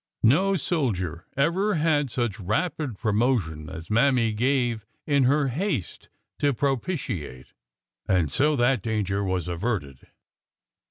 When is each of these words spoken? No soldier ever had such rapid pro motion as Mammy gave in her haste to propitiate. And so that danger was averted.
No 0.23 0.55
soldier 0.55 1.27
ever 1.37 1.75
had 1.75 2.09
such 2.09 2.39
rapid 2.39 2.97
pro 2.97 3.11
motion 3.11 3.69
as 3.69 3.91
Mammy 3.91 4.31
gave 4.33 4.83
in 5.05 5.25
her 5.25 5.49
haste 5.49 6.09
to 6.39 6.55
propitiate. 6.55 7.53
And 8.07 8.31
so 8.31 8.55
that 8.55 8.81
danger 8.81 9.23
was 9.23 9.47
averted. 9.47 10.07